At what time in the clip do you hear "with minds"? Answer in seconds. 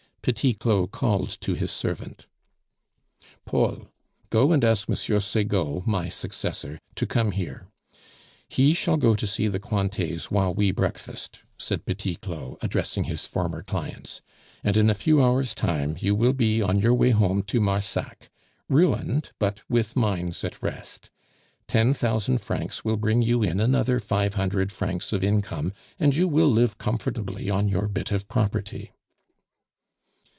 19.71-20.43